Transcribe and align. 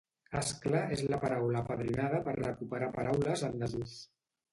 Ascla 0.37 0.79
és 0.95 1.03
la 1.11 1.19
paraula 1.25 1.59
apadrinada 1.59 2.21
per 2.29 2.33
recuperar 2.39 2.89
paraules 2.97 3.45
en 3.49 3.61
desús 3.65 3.95